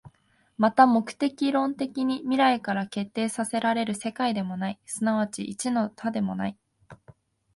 [0.57, 6.57] また目的論的に未来から決定せられる世界でもない、即ち一の多でもない。